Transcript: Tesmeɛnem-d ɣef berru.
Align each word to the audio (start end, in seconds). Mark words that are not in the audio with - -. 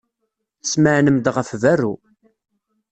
Tesmeɛnem-d 0.61 1.25
ɣef 1.35 1.47
berru. 1.61 1.93